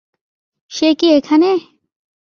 সে 0.71 0.89
কি 0.99 1.07
এখানে? 1.17 1.49